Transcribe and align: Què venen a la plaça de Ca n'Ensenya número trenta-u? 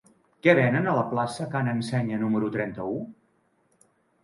Què 0.45 0.53
venen 0.59 0.89
a 0.91 0.95
la 0.99 1.03
plaça 1.11 1.43
de 1.43 1.47
Ca 1.51 1.61
n'Ensenya 1.67 2.19
número 2.25 2.51
trenta-u? 2.59 2.99